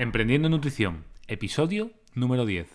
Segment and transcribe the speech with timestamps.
[0.00, 2.66] Emprendiendo Nutrición, episodio número 10.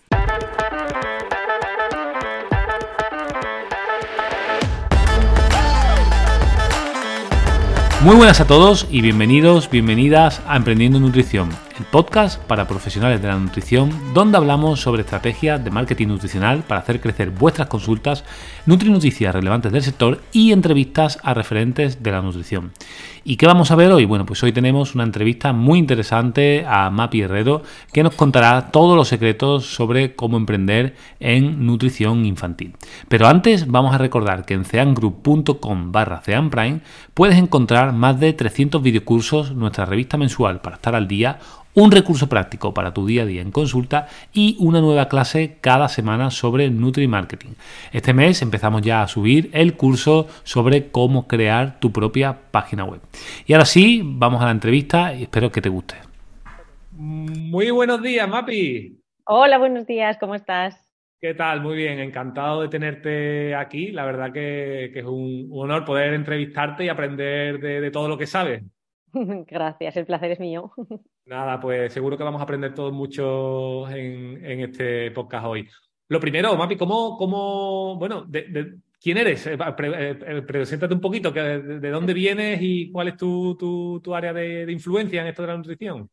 [8.02, 13.26] Muy buenas a todos y bienvenidos, bienvenidas a Emprendiendo Nutrición, el podcast para profesionales de
[13.26, 18.22] la nutrición donde hablamos sobre estrategias de marketing nutricional para hacer crecer vuestras consultas,
[18.66, 22.70] nutrinoticias relevantes del sector y entrevistas a referentes de la nutrición.
[23.28, 24.04] ¿Y qué vamos a ver hoy?
[24.04, 27.62] Bueno, pues hoy tenemos una entrevista muy interesante a Mapi Herrero
[27.92, 32.76] que nos contará todos los secretos sobre cómo emprender en nutrición infantil.
[33.08, 36.82] Pero antes vamos a recordar que en ceangroup.com barra ceanprime
[37.14, 41.40] puedes encontrar más de 300 videocursos, nuestra revista mensual para estar al día
[41.76, 45.88] un recurso práctico para tu día a día en consulta y una nueva clase cada
[45.88, 47.50] semana sobre Nutri Marketing.
[47.92, 53.00] Este mes empezamos ya a subir el curso sobre cómo crear tu propia página web.
[53.46, 55.96] Y ahora sí, vamos a la entrevista y espero que te guste.
[56.92, 58.98] Muy buenos días, Mapi.
[59.24, 60.76] Hola, buenos días, ¿cómo estás?
[61.20, 61.60] ¿Qué tal?
[61.60, 63.90] Muy bien, encantado de tenerte aquí.
[63.90, 68.62] La verdad que, es un, honor poder entrevistarte y aprender de todo lo que sabes.
[69.46, 70.72] Gracias, el placer es mío.
[71.26, 75.68] Nada, pues seguro que vamos a aprender todos mucho en, este podcast hoy.
[76.08, 78.76] Lo primero, Mapi, ¿cómo, cómo bueno, de,
[79.06, 79.46] quién eres?
[79.46, 85.20] Eh, eh, preséntate un poquito, de, dónde vienes y cuál es tu, área de, influencia
[85.20, 86.10] en esto de la nutrición.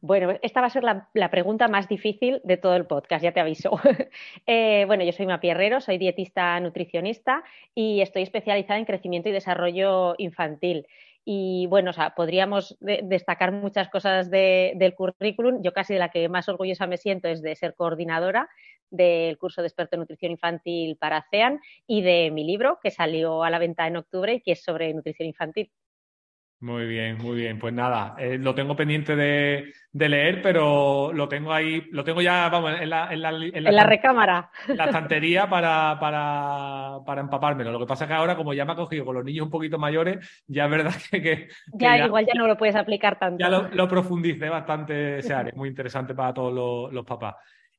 [0.00, 3.38] Bueno, esta va a ser la, pregunta más difícil de todo el podcast, ya te
[3.38, 3.78] aviso.
[4.46, 7.44] Eh, bueno, yo soy Mapi Herrero, soy dietista nutricionista
[7.76, 10.88] y estoy especializada en crecimiento y desarrollo infantil.
[11.24, 15.62] Y bueno, podríamos destacar muchas cosas del currículum.
[15.62, 18.48] Yo casi de la que más orgullosa me siento es de ser coordinadora
[18.92, 23.42] del curso de experto en nutrición infantil para CEAN y de mi libro que salió
[23.42, 25.72] a la venta en octubre y que es sobre nutrición infantil.
[26.62, 27.58] Muy bien, muy bien.
[27.58, 32.48] Pues nada, eh, lo tengo pendiente de, leer, pero lo tengo ahí, lo tengo ya,
[32.48, 34.48] vamos, en la, en la, en la, recámara.
[34.68, 37.72] La estantería para, para, para, empapármelo.
[37.72, 39.50] Lo que pasa es que ahora, como ya me ha cogido con los niños un
[39.50, 41.48] poquito mayores, ya es verdad que.
[41.72, 43.38] ya, igual ya no lo puedes aplicar tanto.
[43.40, 47.34] Ya lo, lo profundicé bastante área, muy interesante para todos los, los papás.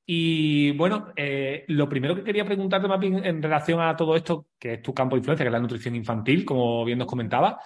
[0.05, 4.47] Y bueno, eh, lo primero que quería preguntarte más bien en relación a todo esto,
[4.59, 7.61] que es tu campo de influencia, que es la nutrición infantil, como bien nos comentaba,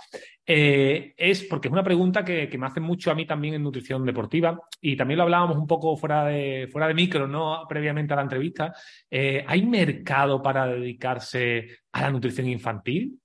[0.46, 4.06] eh, es porque es una pregunta que, me hace mucho a mí también en nutrición
[4.06, 7.66] deportiva y también lo hablábamos un poco fuera de, fuera de micro, ¿no?
[7.68, 8.72] Previamente a la entrevista.
[9.10, 13.20] Eh, ¿Hay mercado para dedicarse a la nutrición infantil?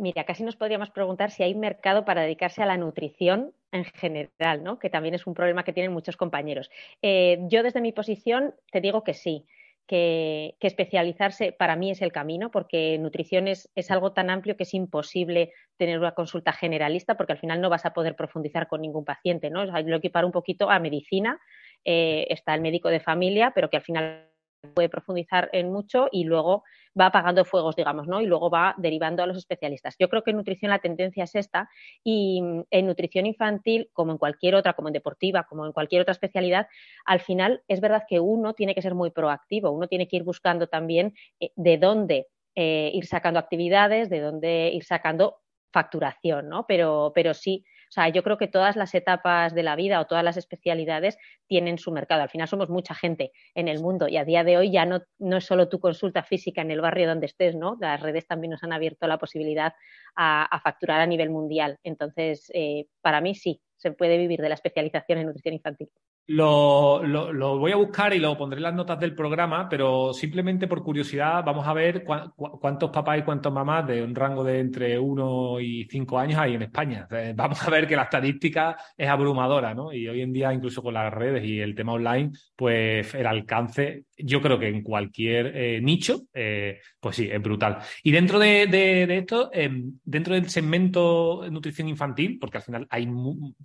[0.00, 4.62] Mira, casi nos podríamos preguntar si hay mercado para dedicarse a la nutrición en general,
[4.62, 4.78] ¿no?
[4.78, 6.70] que también es un problema que tienen muchos compañeros.
[7.02, 9.46] Eh, yo desde mi posición te digo que sí,
[9.88, 14.74] que, especializarse para mí es el camino, porque nutrición es, algo tan amplio que es
[14.74, 19.04] imposible tener una consulta generalista, porque al final no vas a poder profundizar con ningún
[19.04, 19.50] paciente.
[19.50, 19.62] ¿no?
[19.62, 21.40] O lo equipar un poquito a medicina,
[21.84, 24.28] eh, está el médico de familia, pero que al final
[24.74, 26.64] puede profundizar en mucho y luego
[26.98, 28.20] va apagando fuegos, digamos, ¿no?
[28.20, 29.96] Y luego va derivando a los especialistas.
[29.98, 31.68] Yo creo que en nutrición la tendencia es esta
[32.02, 36.02] y mm, en nutrición infantil, como en cualquier otra, como en deportiva, como en cualquier
[36.02, 36.66] otra especialidad,
[37.04, 40.24] al final es verdad que uno tiene que ser muy proactivo, uno tiene que ir
[40.24, 45.36] buscando también eh, de dónde eh, ir sacando actividades, de dónde ir sacando
[45.72, 46.66] facturación, ¿no?
[46.66, 50.06] Pero, pero sí, o sea, yo creo que todas las etapas de la vida o
[50.06, 51.16] todas las especialidades
[51.46, 52.22] tienen su mercado.
[52.22, 55.02] Al final somos mucha gente en el mundo y a día de hoy ya no,
[55.18, 57.76] no es solo tu consulta física en el barrio donde estés, ¿no?
[57.80, 59.72] Las redes también nos han abierto la posibilidad
[60.16, 61.78] a, facturar a nivel mundial.
[61.82, 65.88] Entonces, eh, para mí sí, se puede vivir de la especialización en nutrición infantil.
[66.30, 70.66] Lo, lo, voy a buscar y lo pondré en las notas del programa, pero simplemente
[70.66, 74.98] por curiosidad vamos a ver cuántos papás y cuántas mamás de un rango de entre
[74.98, 77.08] 1 y 5 años hay en España.
[77.34, 79.90] vamos a ver que la estadística es abrumadora, ¿no?
[79.90, 84.04] Y hoy en día, incluso con las redes y el tema online, pues el alcance,
[84.18, 87.78] yo creo que en cualquier eh, nicho, eh, pues sí, es brutal.
[88.02, 93.08] Y dentro de, de, esto, em, dentro del segmento nutrición infantil, porque al final hay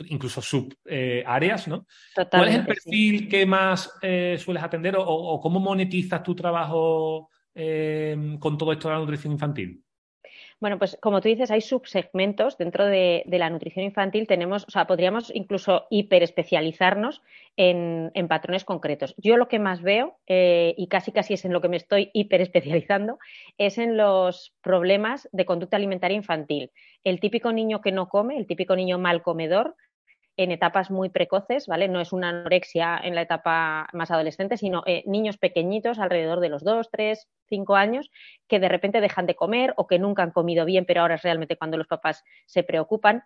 [0.05, 1.85] incluso subáreas, eh, ¿no?
[2.15, 8.37] Totalmente es el perfil que más eh, sueles atender o, cómo monetizas tu trabajo eh,
[8.39, 9.83] con todo esto de la nutrición infantil?
[10.63, 14.27] Bueno, pues como tú dices, hay subsegmentos dentro de, la nutrición infantil.
[14.27, 17.21] Tenemos, o sea, podríamos incluso hiperespecializarnos
[17.57, 19.13] en, en patrones concretos.
[19.17, 22.11] Yo lo que más veo, eh, y casi casi es en lo que me estoy
[22.13, 23.19] hiperespecializando,
[23.57, 26.71] es en los problemas de conducta alimentaria infantil.
[27.03, 29.75] El típico niño que no come, el típico niño mal comedor,
[30.37, 31.87] en etapas muy precoces, ¿vale?
[31.87, 36.49] No es una anorexia en la etapa más adolescente, sino eh, niños pequeñitos, alrededor de
[36.49, 38.09] los 2, 3, 5 años,
[38.47, 41.21] que de repente dejan de comer o que nunca han comido bien, pero ahora es
[41.21, 43.23] realmente cuando los papás se preocupan.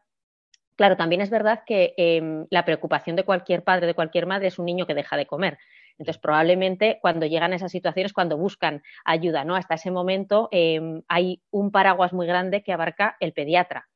[0.76, 4.60] Claro, también es verdad que em, la preocupación de cualquier padre, de cualquier madre, es
[4.60, 5.58] un niño que deja de comer.
[5.98, 9.56] Entonces, probablemente cuando llegan a esas situaciones, cuando buscan ayuda, ¿no?
[9.56, 13.88] Hasta ese momento em, hay un paraguas muy grande que abarca el pediatra.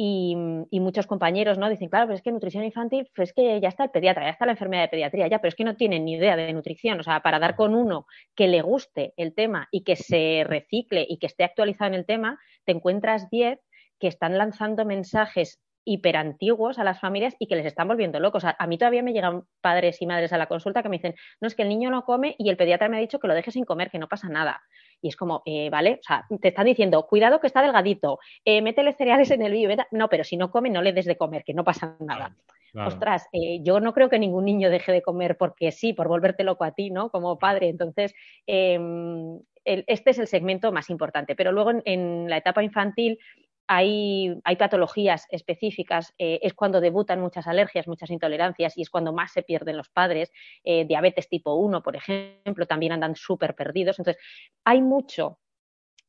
[0.00, 0.36] Y,
[0.70, 3.82] muchos compañeros no dicen, claro, pero es que nutrición infantil, pues es que ya está
[3.82, 6.14] el pediatra, ya está la enfermedad de pediatría, ya, pero es que no tienen ni
[6.14, 7.00] idea de nutrición.
[7.00, 8.06] O sea, para dar con uno
[8.36, 12.06] que le guste el tema y que se recicle y que esté actualizado en el
[12.06, 13.58] tema, te encuentras 10
[13.98, 18.44] que están lanzando mensajes hiperantiguos a las familias y que les están volviendo locos.
[18.44, 21.48] A, mí todavía me llegan padres y madres a la consulta que me dicen, no
[21.48, 23.50] es que el niño no come y el pediatra me ha dicho que lo deje
[23.50, 24.62] sin comer, que no pasa nada.
[25.00, 28.60] Y es como, eh, vale, o sea, te están diciendo, cuidado que está delgadito, eh,
[28.62, 29.76] métele cereales en el vídeo.
[29.90, 32.36] No, pero si no come, no le des de comer, que no pasa nada.
[32.74, 36.44] Ostras, eh, yo no creo que ningún niño deje de comer porque sí, por volverte
[36.44, 37.10] loco a ti, ¿no?
[37.10, 37.68] Como padre.
[37.68, 38.14] Entonces,
[38.46, 41.34] em, este es el segmento más importante.
[41.34, 43.18] Pero luego en la etapa infantil
[43.68, 49.32] hay, patologías específicas, eh, es cuando debutan muchas alergias, muchas intolerancias y es cuando más
[49.32, 50.32] se pierden los padres.
[50.64, 53.98] Eh, diabetes tipo 1, por ejemplo, también andan súper perdidos.
[53.98, 54.22] Entonces,
[54.64, 55.38] hay mucho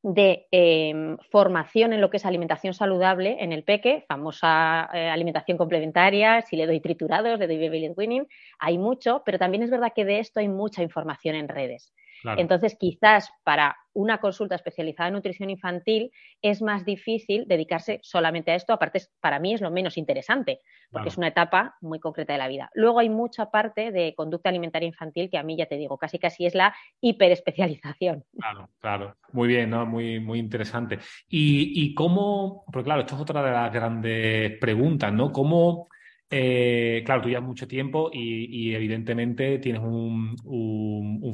[0.02, 5.58] de em, formación en lo que es alimentación saludable en el peque, famosa eh, alimentación
[5.58, 8.26] complementaria, si le doy triturados, le doy baby winning,
[8.60, 11.94] hay mucho, pero también es verdad que de esto hay mucha información en redes.
[12.24, 16.12] Entonces, quizás para una consulta especializada en nutrición infantil
[16.42, 18.74] es más difícil dedicarse solamente a esto.
[18.74, 20.62] Aparte, para mí es lo menos interesante,
[20.92, 22.70] porque es una etapa muy concreta de la vida.
[22.74, 26.20] Luego hay mucha parte de conducta alimentaria infantil que a mí ya te digo, casi
[26.20, 28.24] casi es la hiperespecialización.
[28.38, 29.16] Claro, claro.
[29.34, 29.86] Muy bien, ¿no?
[29.86, 31.00] Muy, muy interesante.
[31.28, 35.32] Y, y cómo, porque claro, esto es otra de las grandes preguntas, ¿no?
[35.32, 35.90] ¿Cómo
[36.32, 40.36] eh, claro, tú llevas mucho tiempo y, evidentemente tienes un,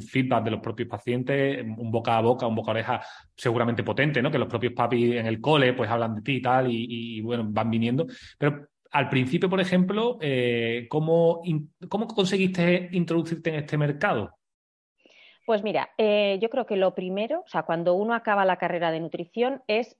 [0.00, 3.00] feedback de los propios pacientes, un boca a boca, un boca a oreja
[3.36, 4.30] seguramente potente, ¿no?
[4.30, 7.44] Que los propios papis en el cole pues hablan de ti y tal y, bueno,
[7.48, 8.06] van viniendo.
[8.38, 11.42] Pero al principio, por ejemplo, eh, ¿cómo,
[12.14, 14.30] conseguiste introducirte en este mercado?
[15.44, 18.90] Pues mira, eh, yo creo que lo primero, o sea, cuando uno acaba la carrera
[18.90, 19.96] de nutrición es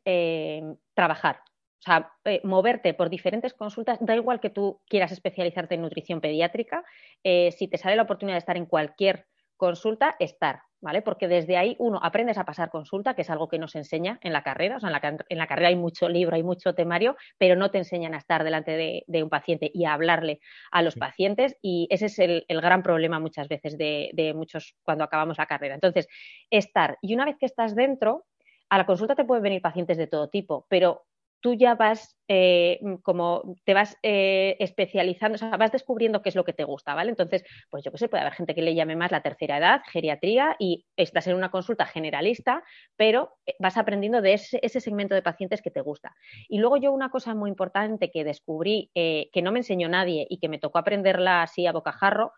[0.94, 1.40] trabajar.
[1.80, 6.20] O sea, eh, moverte por diferentes consultas, da igual que tú quieras especializarte en nutrición
[6.20, 6.84] pediátrica,
[7.22, 9.26] eh, si te sale la oportunidad de estar en cualquier
[9.56, 11.02] consulta, estar, ¿vale?
[11.02, 14.32] Porque desde ahí, uno, aprendes a pasar consulta, que es algo que nos enseña en
[14.32, 14.88] la carrera, o sea,
[15.28, 18.44] en la, carrera hay mucho libro, hay mucho temario, pero no te enseñan a estar
[18.44, 20.40] delante de, un paciente y a hablarle
[20.70, 25.04] a los pacientes, y ese es el, gran problema muchas veces de, de muchos cuando
[25.04, 25.74] acabamos la carrera.
[25.74, 26.08] Entonces,
[26.50, 28.26] estar, y una vez que estás dentro,
[28.68, 31.06] a la consulta te pueden venir pacientes de todo tipo, pero
[31.40, 36.34] tú ya vas eh, como te vas eh, especializando, o sea, vas descubriendo qué es
[36.34, 37.10] lo que te gusta, ¿vale?
[37.10, 39.80] Entonces, pues yo qué sé, puede haber gente que le llame más la tercera edad,
[39.86, 42.64] geriatría, y estás en una consulta generalista,
[42.96, 46.16] pero eh, vas aprendiendo de ese, segmento de pacientes que te gusta.
[46.48, 50.38] Y luego yo una cosa muy importante que descubrí, que no me enseñó nadie y
[50.38, 52.32] que me tocó aprenderla así a bocajarro,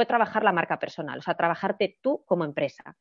[0.00, 2.96] fue trabajar la marca personal, o sea, trabajarte tú como empresa.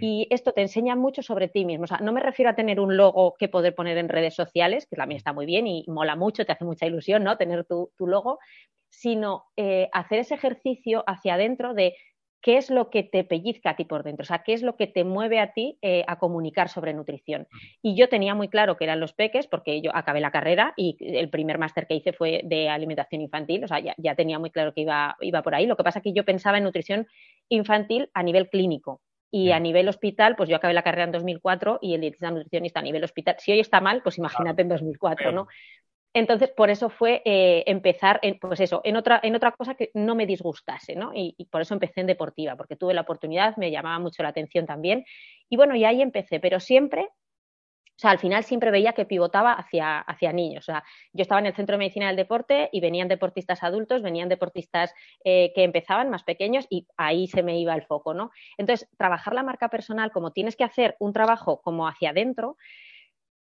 [0.00, 1.84] Y esto te enseña mucho sobre ti mismo.
[1.84, 4.86] O sea, no me refiero a tener un logo que poder poner en redes sociales,
[4.86, 7.36] que también está muy bien y mola mucho, te hace mucha ilusión, ¿no?
[7.36, 8.38] Tener tu, logo,
[8.88, 11.94] sino eh, hacer ese ejercicio hacia adentro de
[12.40, 14.76] qué es lo que te pellizca a ti por dentro, o sea, qué es lo
[14.76, 17.48] que te mueve a ti eh, a comunicar sobre nutrición.
[17.82, 20.96] Y yo tenía muy claro que eran los peques, porque yo acabé la carrera y
[21.00, 24.72] el primer máster que hice fue de alimentación infantil, o sea, ya, tenía muy claro
[24.72, 25.66] que iba, iba, por ahí.
[25.66, 27.06] Lo que pasa es que yo pensaba en nutrición
[27.48, 29.00] infantil a nivel clínico.
[29.30, 32.80] Y a nivel hospital, pues yo acabé la carrera en 2004 y el dietista nutricionista
[32.80, 33.36] a nivel hospital.
[33.38, 35.48] Si hoy está mal, pues imagínate en 2004, ¿no?
[36.14, 39.90] Entonces, por eso fue eh, empezar, en, pues eso, en otra, en otra cosa que
[39.94, 41.12] no me disgustase, ¿no?
[41.14, 44.66] Y, por eso empecé en deportiva, porque tuve la oportunidad, me llamaba mucho la atención
[44.66, 45.04] también.
[45.48, 49.52] Y bueno, y ahí empecé, pero siempre, o sea, al final siempre veía que pivotaba
[49.52, 50.64] hacia, hacia niños.
[50.64, 54.02] O sea, yo estaba en el Centro de Medicina del Deporte y venían deportistas adultos,
[54.02, 58.30] venían deportistas eh, que empezaban más pequeños y ahí se me iba el foco, ¿no?
[58.56, 62.56] Entonces, trabajar la marca personal, como tienes que hacer un trabajo como hacia adentro,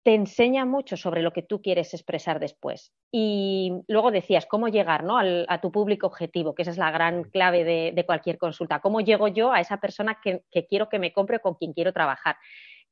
[0.02, 2.92] te enseña mucho sobre lo que tú quieres expresar después.
[3.12, 5.18] Y luego decías, ¿cómo llegar ¿no?
[5.18, 6.54] a tu público objetivo?
[6.54, 8.80] Que esa es la gran clave de, cualquier consulta.
[8.80, 11.92] ¿Cómo llego yo a esa persona que, quiero que me compre o con quien quiero
[11.92, 12.36] trabajar?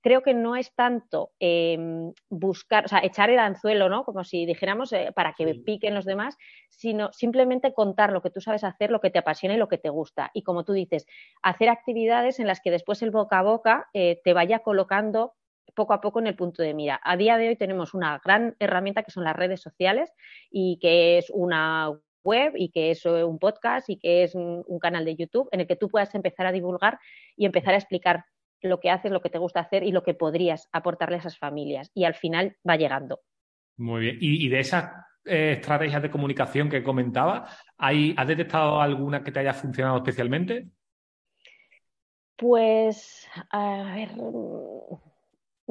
[0.03, 4.05] Creo que no es tanto em, buscar, o sea, echar el anzuelo, ¿no?
[4.05, 6.39] Como si dijéramos, eh, para que piquen los demás,
[6.71, 9.77] sino simplemente contar lo que tú sabes hacer, lo que te apasiona y lo que
[9.77, 10.31] te gusta.
[10.33, 11.07] Y como tú dices,
[11.43, 15.35] hacer actividades en las que después el boca a boca eh, te vaya colocando
[15.75, 17.01] poco a poco en el punto de mira.
[17.03, 20.13] A día de hoy tenemos una gran herramienta que son las redes sociales
[20.51, 25.05] y que es una web y que es un podcast y que es un, canal
[25.05, 26.99] de YouTube en el que tú puedas empezar a divulgar
[27.37, 28.25] y empezar a explicar
[28.63, 31.39] lo que haces, lo que te gusta hacer y lo que podrías aportarle a esas
[31.39, 31.91] familias.
[31.95, 33.21] Y al final va llegando.
[33.79, 34.19] Muy bien.
[34.21, 34.93] Y, de esas
[35.25, 37.49] eh, estrategias de comunicación que comentaba,
[37.79, 40.69] ¿has detectado alguna que te haya funcionado especialmente?
[42.37, 44.11] Pues, a ver,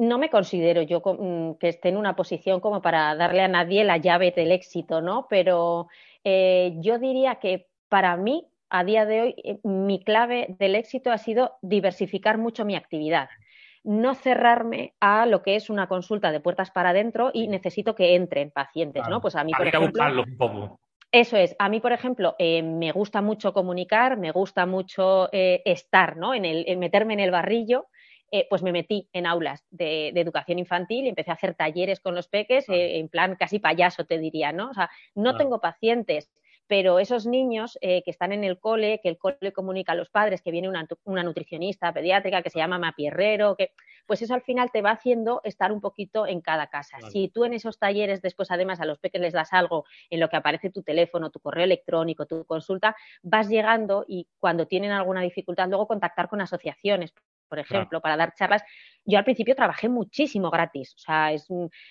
[0.00, 3.84] no me considero yo mm, que esté en una posición como para darle a nadie
[3.84, 5.26] la llave del éxito, ¿no?
[5.28, 5.88] Pero
[6.24, 11.12] eh, yo diría que para mí, a día de hoy, eh, mi clave del éxito
[11.12, 13.28] ha sido diversificar mucho mi actividad.
[13.84, 18.14] No cerrarme a lo que es una consulta de puertas para adentro y necesito que
[18.14, 19.20] entren pacientes, ¿no?
[19.20, 20.22] Pues a mí, por ejemplo.
[20.22, 20.80] un poco.
[21.12, 21.56] Eso es.
[21.58, 26.32] A mí, por ejemplo, eh, me gusta mucho comunicar, me gusta mucho estar, ¿no?
[26.32, 27.89] En, el, en meterme en el barrillo
[28.30, 32.14] eh, pues me metí en aulas de, educación infantil y empecé a hacer talleres con
[32.14, 34.70] los peques, eh, en plan casi payaso, te diría, ¿no?
[34.70, 36.30] O sea, no tengo pacientes,
[36.70, 40.08] pero esos niños eh, que están en el cole, que el cole comunica a los
[40.08, 40.86] padres que viene una,
[41.24, 43.72] nutricionista pediátrica que se llama Mapierrero, que
[44.06, 46.98] pues eso al final te va haciendo estar un poquito en cada casa.
[47.10, 50.28] Si tú en esos talleres después además a los peques les das algo en lo
[50.28, 55.22] que aparece tu teléfono, tu correo electrónico, tu consulta, vas llegando y cuando tienen alguna
[55.22, 57.12] dificultad luego contactar con asociaciones,
[57.50, 58.62] por ejemplo, para dar charlas.
[59.04, 61.46] Yo al principio trabajé muchísimo gratis, o sea, es,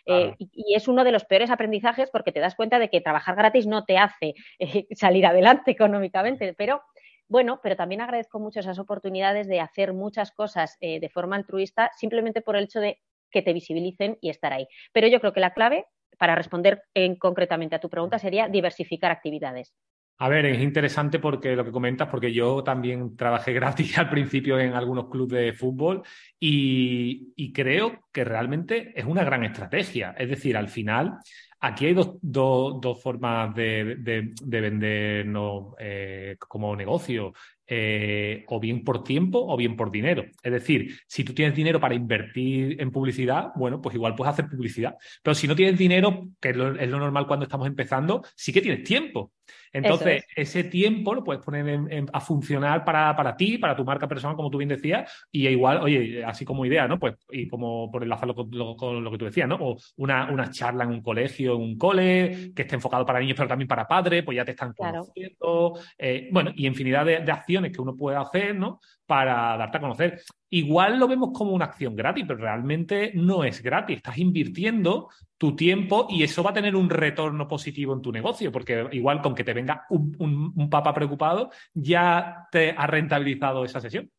[0.06, 3.36] eh, y, es uno de los peores aprendizajes porque te das cuenta de que trabajar
[3.36, 6.82] gratis no te hace eh, salir adelante económicamente, pero
[7.28, 11.92] bueno, pero también agradezco mucho esas oportunidades de hacer muchas cosas eh, de forma altruista
[11.96, 13.00] simplemente por el hecho de
[13.30, 14.68] que te visibilicen y estar ahí.
[14.94, 15.86] Pero yo creo que la clave
[16.18, 19.76] para responder en, concretamente a tu pregunta sería diversificar actividades.
[20.22, 24.60] A ver, es interesante porque lo que comentas, porque yo también trabajé gratis al principio
[24.60, 26.04] en algunos clubes de fútbol
[26.40, 30.12] y, creo que realmente es una gran estrategia.
[30.18, 31.20] Es decir, al final,
[31.62, 37.34] aquí hay dos, formas de, vendernos eh, como negocio.
[37.72, 40.26] Eh, o bien por tiempo o bien por dinero.
[40.42, 44.50] Es decir, si tú tienes dinero para invertir en publicidad, bueno, pues igual puedes hacer
[44.50, 44.96] publicidad.
[45.22, 48.84] Pero si no tienes dinero, que es lo normal cuando estamos empezando, sí que tienes
[48.84, 49.34] tiempo.
[49.72, 54.36] Entonces, ese tiempo lo puedes poner a funcionar para, para, ti, para tu marca personal,
[54.36, 57.00] como tú bien decías, y igual, oye, así como idea, ¿no?
[57.00, 59.58] Pues, y como por enlazarlo con, con lo que tú decías, ¿no?
[59.60, 63.36] O una, una, charla en un colegio, en un cole, que esté enfocado para niños,
[63.38, 65.80] pero también para padres, pues ya te están conociendo.
[65.98, 68.80] Eh, bueno, y infinidad de, de acciones que uno puede hacer, ¿no?
[69.06, 70.22] Para darte a conocer.
[70.50, 73.98] Igual lo vemos como una acción gratis, pero realmente no es gratis.
[73.98, 78.52] Estás invirtiendo tu tiempo y eso va a tener un retorno positivo en tu negocio,
[78.52, 83.80] porque igual con que te venga un, un, papá preocupado, ya te ha rentabilizado esa
[83.80, 84.10] sesión.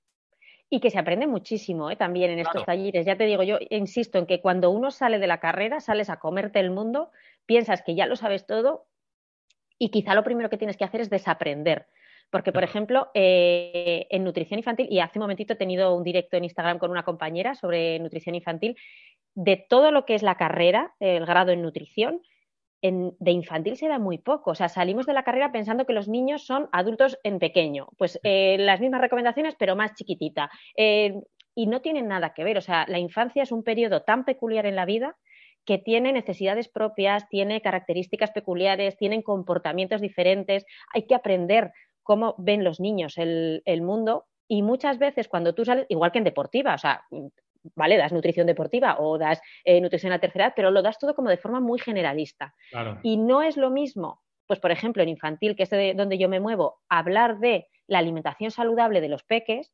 [0.68, 1.96] Y que se aprende muchísimo ¿eh?
[1.96, 3.04] también en estos talleres.
[3.04, 6.20] Ya te digo, yo insisto en que cuando uno sale de la carrera, sales a
[6.20, 7.10] comerte el mundo,
[7.44, 8.86] piensas que ya lo sabes todo
[9.80, 11.88] y quizá lo primero que tienes que hacer es desaprender.
[12.30, 16.36] Porque, por ejemplo, eh, en nutrición infantil, y hace un momentito he tenido un directo
[16.36, 18.76] en Instagram con una compañera sobre nutrición infantil,
[19.34, 22.22] de todo lo que es la carrera, el grado en nutrición,
[22.82, 24.52] de infantil se da muy poco.
[24.52, 27.88] O sea, salimos de la carrera pensando que los niños son adultos en pequeño.
[27.98, 30.50] Pues eh, las mismas recomendaciones, pero más chiquitita.
[30.76, 31.14] Eh,
[31.54, 32.56] y no tienen nada que ver.
[32.56, 35.16] O sea, la infancia es un periodo tan peculiar en la vida
[35.66, 40.64] que tiene necesidades propias, tiene características peculiares, tienen comportamientos diferentes.
[40.94, 45.86] Hay que aprender cómo ven los niños el, mundo y muchas veces cuando tú sales,
[45.88, 47.04] igual que en deportiva, o sea,
[47.74, 51.14] vale, das nutrición deportiva o das eh, nutrición a tercera edad, pero lo das todo
[51.14, 52.54] como de forma muy generalista.
[53.02, 56.28] Y no es lo mismo, pues por ejemplo, en infantil, que es de donde yo
[56.28, 59.72] me muevo, hablar de la alimentación saludable de los peques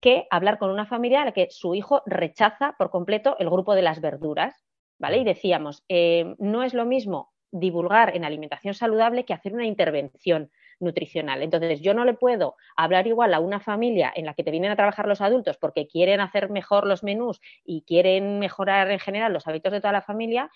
[0.00, 3.74] que hablar con una familia a la que su hijo rechaza por completo el grupo
[3.74, 4.54] de las verduras,
[4.98, 5.18] ¿vale?
[5.18, 10.50] Y decíamos, eh, no es lo mismo divulgar en alimentación saludable que hacer una intervención
[10.84, 11.42] nutricional.
[11.42, 14.70] Entonces, yo no le puedo hablar igual a una familia en la que te vienen
[14.70, 19.32] a trabajar los adultos porque quieren hacer mejor los menús y quieren mejorar en general
[19.32, 20.50] los hábitos de toda la familia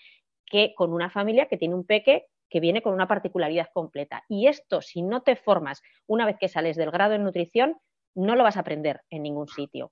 [0.45, 4.23] que con una familia que tiene un peque que viene con una particularidad completa.
[4.27, 7.77] Y esto, si no te formas una vez que sales del grado en nutrición,
[8.15, 9.91] no lo vas a aprender en ningún sitio.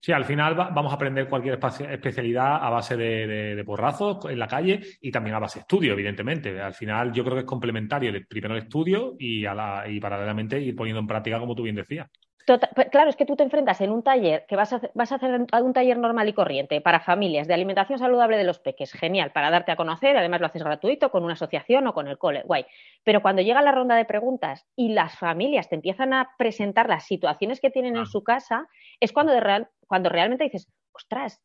[0.00, 1.58] Sí, al final vamos a aprender cualquier
[1.90, 6.60] especialidad a base de, porrazos en la calle y también a base de estudio, evidentemente.
[6.60, 10.60] Al final yo creo que es complementario primero el estudio y, a la, y paralelamente
[10.60, 12.08] ir poniendo en práctica, como tú bien decías.
[12.46, 15.10] Tota-, pues, claro, es que tú te enfrentas en un taller que vas a, vas
[15.10, 18.92] a hacer un taller normal y corriente para familias de alimentación saludable de los peques.
[18.92, 22.18] Genial, para darte a conocer, además lo haces gratuito con una asociación o con el
[22.18, 22.64] cole, guay.
[23.02, 27.04] Pero cuando llega la ronda de preguntas y las familias te empiezan a presentar las
[27.04, 28.68] situaciones que tienen en su casa,
[29.00, 31.42] es cuando, de cuando realmente dices, ostras,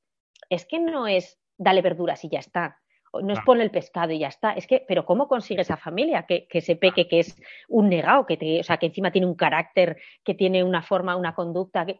[0.52, 2.81] es que no es dale verduras y ya está
[3.22, 4.52] no es poner el pescado y ya está.
[4.54, 7.36] Es que, pero ¿cómo consigue esa familia que, se peque que es
[7.68, 11.16] un negado, que te, o sea, que encima tiene un carácter, que tiene una forma,
[11.16, 11.86] una conducta?
[11.86, 12.00] Que...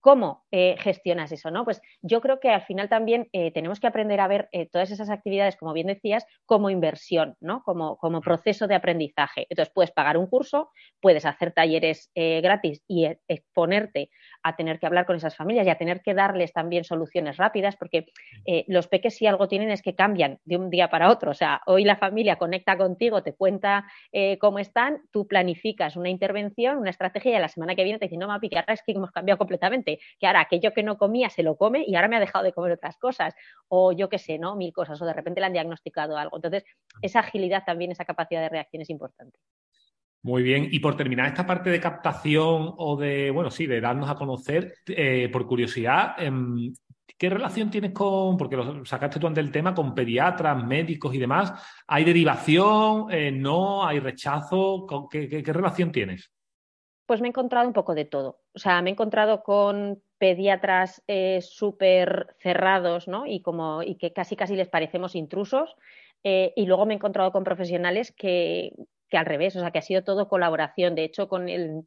[0.00, 1.50] ¿Cómo eh, gestionas eso?
[1.50, 1.64] ¿no?
[1.64, 4.90] Pues yo creo que al final también eh, tenemos que aprender a ver eh, todas
[4.90, 7.62] esas actividades, como bien decías, como inversión, ¿no?
[7.62, 9.46] como, como proceso de aprendizaje.
[9.50, 14.10] Entonces, puedes pagar un curso, puedes hacer talleres gratis y exponerte
[14.42, 17.76] a tener que hablar con esas familias y a tener que darles también soluciones rápidas,
[17.76, 18.06] porque
[18.66, 21.30] los peques si algo tienen es que cambian de un día para otro.
[21.30, 23.86] O sea, hoy la familia conecta contigo, te cuenta
[24.38, 28.06] cómo están, tú planificas una intervención, una estrategia y a la semana que viene te
[28.06, 30.98] dicen, no, mapi, que ahora es que hemos cambiado completamente que ahora aquello que no
[30.98, 33.34] comía se lo come y ahora me ha dejado de comer otras cosas,
[33.68, 34.56] o yo qué sé, ¿no?
[34.56, 36.36] Mil cosas, o de repente le han diagnosticado algo.
[36.36, 36.64] Entonces,
[37.02, 39.38] esa agilidad también, esa capacidad de reacción es importante.
[40.22, 44.10] Muy bien, y por terminar esta parte de captación o de, bueno, sí, de darnos
[44.10, 46.74] a conocer, eh, por curiosidad, em,
[47.16, 51.18] ¿qué relación tienes con, porque lo sacaste tú ante el tema, con pediatras, médicos y
[51.18, 51.54] demás?
[51.86, 53.06] ¿Hay derivación?
[53.10, 53.86] Eh, ¿No?
[53.86, 54.86] ¿Hay rechazo?
[55.10, 56.30] qué, relación tienes?
[57.10, 58.38] Pues me he encontrado un poco de todo.
[58.54, 63.26] O sea, me he encontrado con pediatras eh, súper cerrados, ¿no?
[63.26, 65.74] Y, como, y que casi casi les parecemos intrusos.
[66.22, 68.74] Eh, y luego me he encontrado con profesionales que,
[69.08, 70.94] que, al revés, o sea, que ha sido todo colaboración.
[70.94, 71.82] De hecho, con el,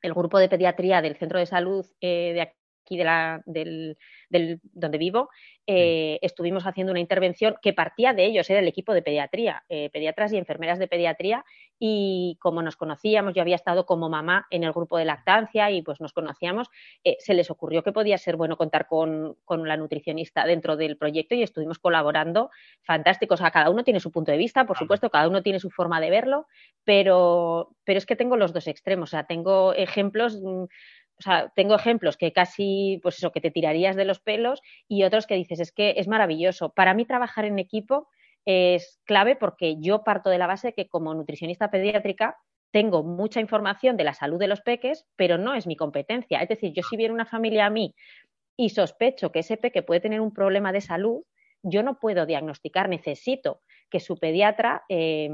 [0.00, 2.40] el grupo de pediatría del centro de salud eh, de
[2.84, 3.96] aquí de la, del,
[4.28, 5.30] del, donde vivo,
[5.66, 9.88] eh, estuvimos haciendo una intervención que partía de ellos, era el equipo de pediatría, eh,
[9.90, 11.44] pediatras y enfermeras de pediatría,
[11.78, 15.82] y como nos conocíamos, yo había estado como mamá en el grupo de lactancia y
[15.82, 16.68] pues nos conocíamos,
[17.02, 20.96] eh, se les ocurrió que podía ser bueno contar con, con, la nutricionista dentro del
[20.96, 22.50] proyecto y estuvimos colaborando
[22.82, 23.40] fantásticos.
[23.40, 25.70] O sea, cada uno tiene su punto de vista, por supuesto, cada uno tiene su
[25.70, 26.46] forma de verlo,
[26.84, 30.64] pero, pero es que tengo los dos extremos, o sea, tengo ejemplos mm,
[31.18, 35.04] o sea, tengo ejemplos que casi, pues eso, que te tirarías de los pelos y
[35.04, 36.70] otros que dices, es que es maravilloso.
[36.70, 38.08] Para mí trabajar en equipo
[38.44, 42.36] es clave porque yo parto de la base que como nutricionista pediátrica
[42.72, 46.40] tengo mucha información de la salud de los peques, pero no es mi competencia.
[46.40, 47.94] Es decir, yo si viene una familia a mí
[48.56, 51.22] y sospecho que ese peque puede tener un problema de salud,
[51.62, 55.30] yo no puedo diagnosticar, necesito que su pediatra eh,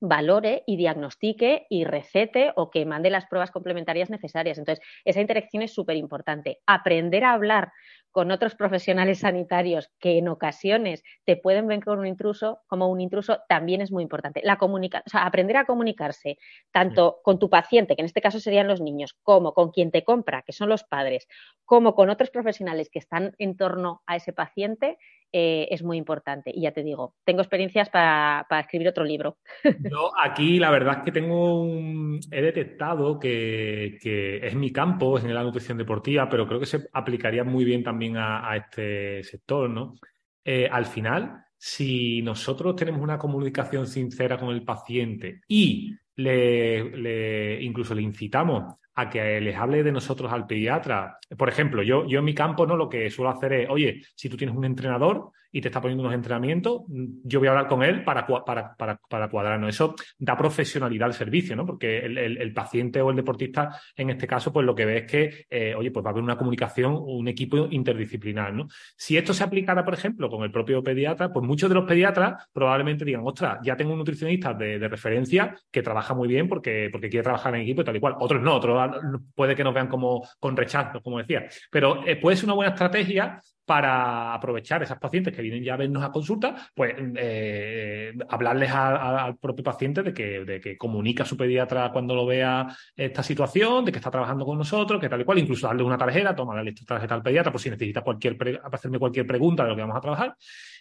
[0.00, 4.58] valore y diagnostique y recete o que mande las pruebas complementarias necesarias.
[4.58, 6.60] Entonces, esa interacción es súper importante.
[6.66, 7.72] Aprender a hablar
[8.16, 13.02] con otros profesionales sanitarios que en ocasiones te pueden ver con un intruso, como un
[13.02, 14.40] intruso, también es muy importante.
[14.42, 16.38] La comunica o sea, aprender a comunicarse
[16.70, 20.02] tanto con tu paciente, que en este caso serían los niños, como con quien te
[20.02, 21.28] compra, que son los padres,
[21.66, 24.96] como con otros profesionales que están en torno a ese paciente,
[25.38, 26.50] eh, es muy importante.
[26.54, 29.36] Y ya te digo, tengo experiencias para, escribir otro libro.
[29.90, 32.18] Yo aquí la verdad es que tengo un...
[32.30, 33.98] he detectado que,
[34.42, 37.84] es mi campo, es en la nutrición deportiva, pero creo que se aplicaría muy bien
[37.84, 39.96] también a, este sector, ¿no?
[40.42, 47.94] Eh, al final, si nosotros tenemos una comunicación sincera con el paciente y le, incluso
[47.94, 51.18] le incitamos a que les hable de nosotros al pediatra.
[51.36, 54.28] Por ejemplo, yo, yo en mi campo no lo que suelo hacer es, oye, si
[54.28, 56.82] tú tienes un entrenador y te está poniendo unos entrenamientos,
[57.24, 59.70] yo voy a hablar con él para, para, para, cuadrarnos.
[59.70, 61.64] Eso da profesionalidad al servicio, ¿no?
[61.64, 65.46] Porque el, paciente o el deportista, en este caso, pues lo que ve es que,
[65.48, 68.68] eh, oye, pues va a haber una comunicación, un equipo interdisciplinar, ¿no?
[68.98, 72.50] Si esto se aplicara, por ejemplo, con el propio pediatra, pues muchos de los pediatras
[72.52, 77.08] probablemente digan, ostras, ya tengo un nutricionista de, referencia que trabaja muy bien porque, porque
[77.08, 78.16] quiere trabajar en equipo y tal y cual.
[78.20, 78.90] Otros no, otros
[79.34, 81.46] puede que nos vean como con rechazo, como decía.
[81.70, 85.76] Pero eh, puede ser una buena estrategia para aprovechar esas pacientes que vienen ya a
[85.76, 91.26] vernos a consulta, pues eh, hablarles al propio paciente de que, de que comunica a
[91.26, 95.20] su pediatra cuando lo vea esta situación, de que está trabajando con nosotros, que tal
[95.20, 98.38] y cual, incluso darle una tarjeta, toma la tarjeta al pediatra por si necesita cualquier
[98.72, 100.36] hacerme cualquier pregunta de lo que vamos a trabajar.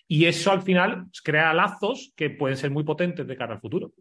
[0.07, 3.91] Y eso al final crea lazos que pueden ser muy potentes de cara al futuro.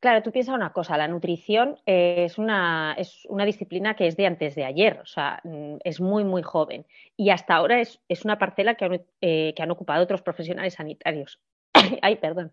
[0.00, 4.26] Claro, tú piensas una cosa, la nutrición es una, es una disciplina que es de
[4.26, 6.86] antes de ayer, o sea, mm, es muy, muy joven.
[7.16, 10.74] Y hasta ahora es, es una parcela que han, eh, que han, ocupado otros profesionales
[10.74, 11.40] sanitarios.
[12.02, 12.52] Ay, perdón.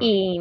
[0.00, 0.38] y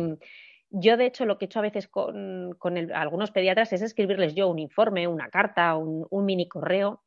[0.72, 4.36] yo, de hecho, lo que he hecho a veces con, con algunos pediatras es escribirles
[4.36, 7.02] yo un informe, una carta, un, un mini correo,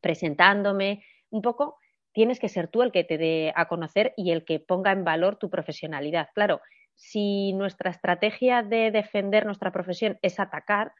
[0.00, 1.78] presentándome un poco.
[2.12, 5.04] Tienes que ser tú el que te dé a conocer y el que ponga en
[5.04, 6.28] valor tu profesionalidad.
[6.34, 6.60] Claro,
[7.02, 10.92] si nuestra estrategia de defender nuestra profesión es atacar,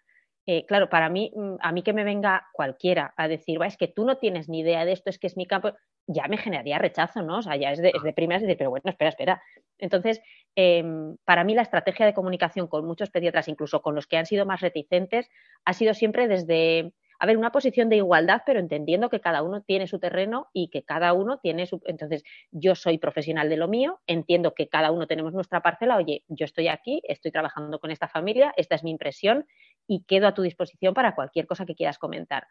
[0.47, 3.87] eh, claro, para mí, mm, a mí que me venga cualquiera a decir, es que
[3.87, 5.75] tú no tienes ni idea de esto, es que es mi campo,
[6.09, 7.39] ya me generaría rechazo, ¿no?
[7.39, 9.43] O sea, ya es de, es de decir, pero bueno, espera, espera.
[9.79, 10.21] Entonces,
[10.57, 14.27] em, para mí la estrategia de comunicación con muchos pediatras, incluso con los que han
[14.27, 15.31] sido más reticentes,
[15.65, 19.63] ha sido siempre desde a ver, una posición de igualdad, pero entendiendo que cada uno
[19.63, 21.81] tiene su terreno y que cada uno tiene su...
[21.87, 26.25] Entonces, yo soy profesional de lo mío, entiendo que cada uno tenemos nuestra parcela, oye,
[26.27, 29.47] yo estoy aquí, estoy trabajando con esta familia, esta es mi impresión
[29.87, 32.49] y quedo a tu disposición para cualquier cosa que quieras comentar.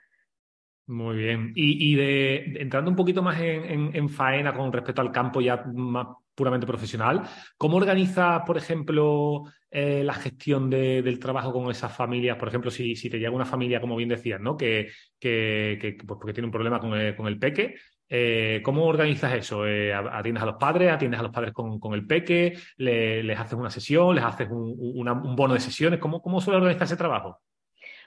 [0.91, 1.53] Muy bien.
[1.55, 6.67] Y, de, entrando un poquito más en, faena con respecto al campo ya más puramente
[6.67, 7.23] profesional,
[7.57, 12.35] ¿cómo organizas, por ejemplo, eh, la gestión del trabajo con esas familias?
[12.35, 14.57] Por ejemplo, si, te llega una familia, como bien decías, ¿no?
[14.57, 17.75] Que, que, pues porque tiene un problema con el, peque,
[18.09, 19.65] eh, ¿Cómo organizas eso?
[19.65, 20.91] Eh, ¿Atiendes a los padres?
[20.91, 22.57] ¿Atiendes a los padres con, el peque?
[22.75, 24.13] ¿Les haces una sesión?
[24.13, 25.99] ¿Les haces un, un bono de sesiones?
[26.01, 27.39] ¿Cómo, cómo suele organizar ese trabajo?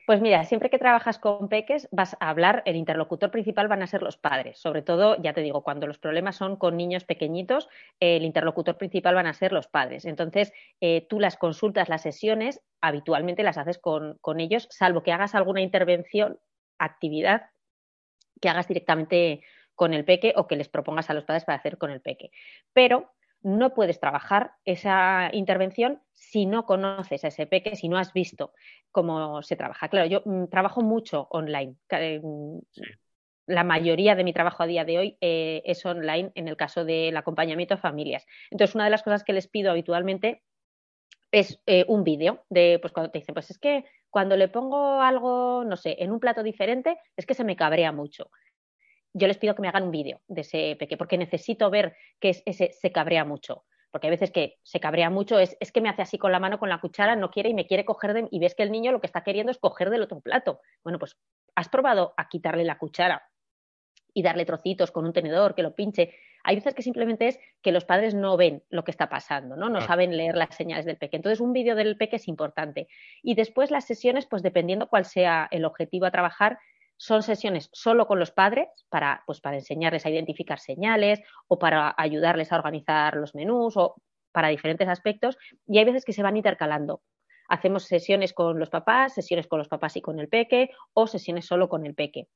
[0.06, 3.86] Pues mira, siempre que trabajas con peques vas a hablar, el interlocutor principal van a
[3.86, 4.58] ser los padres.
[4.58, 7.68] Sobre todo, ya te digo, cuando los problemas son con niños pequeñitos,
[8.00, 10.04] el interlocutor principal van a ser los padres.
[10.04, 15.12] Entonces, eh, tú las consultas, las sesiones, habitualmente las haces con, con ellos, salvo que
[15.12, 16.38] hagas alguna intervención,
[16.78, 17.46] actividad
[18.40, 19.42] que hagas directamente
[19.74, 22.30] con el peque o que les propongas a los padres para hacer con el peque.
[22.72, 23.12] Pero
[23.44, 28.52] no puedes trabajar esa intervención si no conoces a ese peque, si no has visto
[28.90, 29.88] cómo se trabaja.
[29.88, 31.76] Claro, yo mm, trabajo mucho online.
[31.90, 32.22] Eh,
[33.46, 36.86] la mayoría de mi trabajo a día de hoy eh, es online en el caso
[36.86, 38.26] del acompañamiento a familias.
[38.50, 40.42] Entonces, una de las cosas que les pido habitualmente
[41.30, 45.02] es eh, un vídeo de, pues cuando te dicen, pues es que cuando le pongo
[45.02, 48.30] algo, no sé, en un plato diferente, es que se me cabrea mucho
[49.14, 52.42] yo les pido que me hagan un vídeo de ese peque, porque necesito ver que
[52.44, 53.64] ese se cabrea mucho.
[53.90, 56.40] Porque hay veces que se cabrea mucho, es, es, que me hace así con la
[56.40, 58.72] mano, con la cuchara, no quiere y me quiere coger de, y ves que el
[58.72, 60.60] niño lo que está queriendo es coger del otro plato.
[60.82, 61.16] Bueno, pues
[61.54, 63.22] has probado a quitarle la cuchara
[64.12, 66.12] y darle trocitos con un tenedor, que lo pinche.
[66.42, 69.68] Hay veces que simplemente es que los padres no ven lo que está pasando, ¿no?
[69.68, 71.16] No saben leer las señales del peque.
[71.16, 72.88] Entonces, un vídeo del peque es importante.
[73.22, 76.58] Y después las sesiones, pues dependiendo cuál sea el objetivo a trabajar,
[76.96, 81.94] son sesiones solo con los padres para, pues, para enseñarles a identificar señales o para
[81.96, 83.96] ayudarles a organizar los menús o
[84.32, 87.02] para diferentes aspectos y hay veces que se van intercalando.
[87.48, 91.46] Hacemos sesiones con los papás, sesiones con los papás y con el peque o sesiones
[91.46, 92.28] solo con el peque.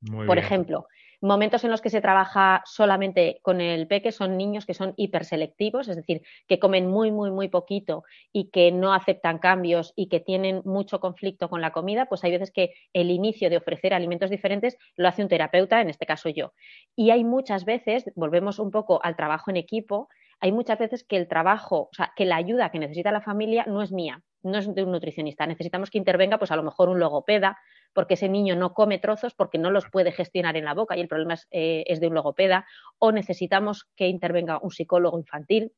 [0.00, 0.86] Por ejemplo,
[1.20, 5.88] momentos en los que se trabaja solamente con el peque son niños que son hiperselectivos,
[5.88, 10.20] es decir, que comen muy, muy, muy poquito y que no aceptan cambios y que
[10.20, 14.30] tienen mucho conflicto con la comida, pues hay veces que el inicio de ofrecer alimentos
[14.30, 16.52] diferentes lo hace un terapeuta, en este caso yo.
[16.94, 20.08] Y hay muchas veces, volvemos un poco al trabajo en equipo,
[20.40, 23.64] hay muchas veces que el trabajo, o sea, que la ayuda que necesita la familia
[23.66, 25.46] no es mía, no es de un nutricionista.
[25.46, 27.58] Necesitamos que intervenga, pues a lo mejor un logopeda,
[27.98, 31.00] porque ese niño no come trozos porque no los puede gestionar en la boca y
[31.00, 32.64] el problema es, eh, de un logopeda.
[32.98, 35.72] O necesitamos que intervenga un psicólogo infantil,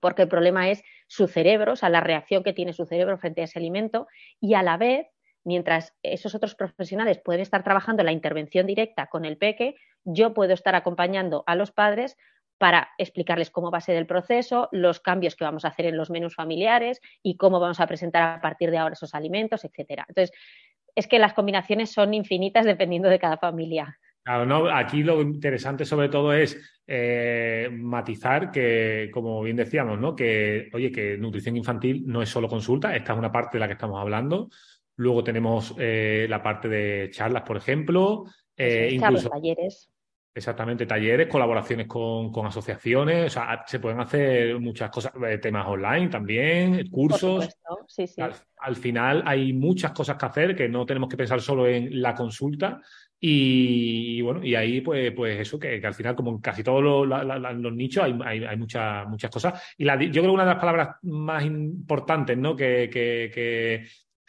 [0.00, 3.40] porque el problema es su cerebro, o sea, la reacción que tiene su cerebro frente
[3.40, 4.06] a ese alimento.
[4.38, 5.08] Y a la vez,
[5.42, 10.54] mientras esos otros profesionales pueden estar trabajando la intervención directa con el peque, yo puedo
[10.54, 12.16] estar acompañando a los padres
[12.60, 15.96] para explicarles cómo va a ser el proceso, los cambios que vamos a hacer en
[15.96, 20.04] los menús familiares y cómo vamos a presentar a partir de ahora esos alimentos, etcétera.
[20.06, 20.36] Entonces,
[20.94, 23.98] es que las combinaciones son infinitas dependiendo de cada familia.
[24.22, 30.14] Claro, no, aquí lo interesante sobre todo es eh, matizar que, como bien decíamos, ¿no?
[30.14, 33.66] Que, oye, que nutrición infantil no es solo consulta, esta es una parte de la
[33.66, 34.50] que estamos hablando.
[34.96, 38.24] Luego tenemos eh, la parte de charlas, por ejemplo.
[38.56, 39.90] Eh, incluso talleres.
[40.32, 46.08] Exactamente, talleres, colaboraciones con, asociaciones, o sea, se pueden hacer muchas cosas, eh, temas online
[46.08, 47.48] también, cursos.
[47.88, 48.22] Sí, sí.
[48.58, 52.14] Al, final hay muchas cosas que hacer que no tenemos que pensar solo en la
[52.14, 52.80] consulta
[53.18, 57.72] y, bueno, y ahí pues, pues eso, que, al final como en casi todos los,
[57.72, 59.60] nichos hay, hay, muchas, muchas cosas.
[59.76, 62.54] Y la, yo creo que una de las palabras más importantes ¿no?
[62.54, 63.84] que, que, que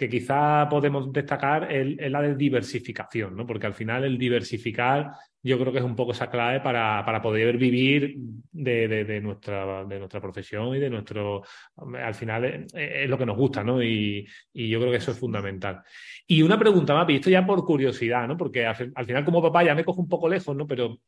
[0.09, 3.45] quizá podemos destacar es, la de diversificación, ¿no?
[3.45, 5.11] Porque al final el diversificar
[5.43, 8.15] yo creo que es un poco esa clave para, para poder vivir
[8.51, 11.43] de, nuestra, de nuestra profesión y de nuestro...
[11.97, 13.81] Al final es, lo que nos gusta, ¿no?
[13.81, 15.81] Y, yo creo que eso es fundamental.
[16.27, 18.37] Y una pregunta y esto ya por curiosidad, ¿no?
[18.37, 20.67] Porque al, al final como papá ya me cojo un poco lejos, ¿no?
[20.67, 20.99] Pero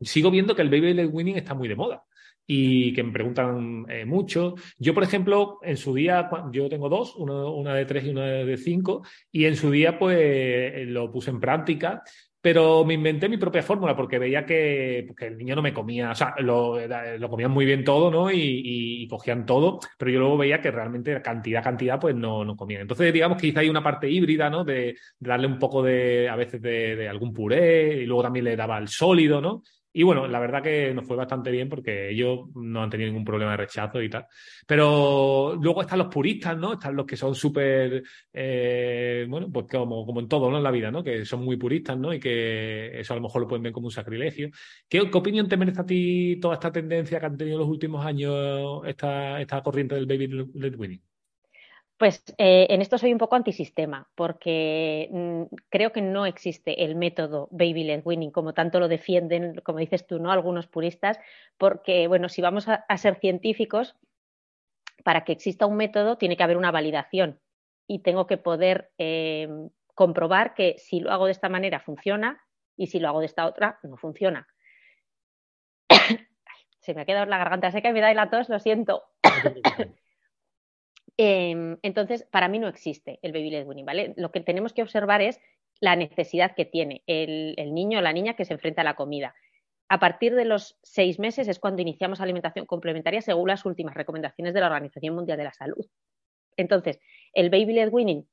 [0.00, 2.02] sigo viendo que el baby winning está muy de moda
[2.46, 4.54] y que me preguntan eh, mucho.
[4.78, 8.56] Yo, por ejemplo, en su día, yo tengo dos, una de tres y una de
[8.56, 12.02] cinco, y en su día pues lo puse en práctica.
[12.46, 16.14] Pero me inventé mi propia fórmula porque veía que, el niño no me comía, o
[16.14, 16.78] sea, lo,
[17.18, 18.30] lo comían muy bien todo, ¿no?
[18.30, 22.82] Y, cogían todo, pero yo luego veía que realmente cantidad, cantidad, pues no, no comían.
[22.82, 24.62] Entonces, digamos que quizá hay una parte híbrida, ¿no?
[24.62, 28.54] De, darle un poco de, a veces, de, de, algún puré, y luego también le
[28.54, 29.62] daba el sólido, ¿no?
[29.98, 33.24] Y bueno, la verdad que nos fue bastante bien porque ellos no han tenido ningún
[33.24, 34.26] problema de rechazo y tal.
[34.66, 36.74] Pero luego están los puristas, ¿no?
[36.74, 40.58] Están los que son súper, eh, bueno, pues como, como en todo, ¿no?
[40.58, 41.02] En la vida, ¿no?
[41.02, 42.12] Que son muy puristas, ¿no?
[42.12, 44.50] Y que eso a lo mejor lo pueden ver como un sacrilegio.
[44.86, 48.04] ¿Qué, opinión te merece a ti toda esta tendencia que han tenido en los últimos
[48.04, 51.00] años esta, esta corriente del baby led winning?
[51.98, 56.94] Pues eh, en esto soy un poco antisistema, porque mm, creo que no existe el
[56.94, 60.30] método baby led winning, como tanto lo defienden, como dices tú, ¿no?
[60.30, 61.18] Algunos puristas,
[61.56, 63.96] porque, bueno, si vamos a, ser científicos,
[65.04, 67.40] para que exista un método tiene que haber una validación
[67.86, 69.48] y tengo que poder eh,
[69.94, 72.42] comprobar que si lo hago de esta manera funciona
[72.76, 74.48] y si lo hago de esta otra no funciona.
[76.80, 79.04] Se me ha quedado la garganta seca y me da la tos, lo siento.
[81.18, 84.14] Em, entonces, para mí no existe el baby led winning, ¿vale?
[84.16, 85.40] Lo que tenemos que observar es
[85.80, 89.34] la necesidad que tiene el, niño o la niña que se enfrenta a la comida.
[89.88, 94.52] A partir de los seis meses es cuando iniciamos alimentación complementaria según las últimas recomendaciones
[94.52, 95.86] de la Organización Mundial de la Salud.
[96.56, 96.98] Entonces,
[97.34, 98.26] el baby led winning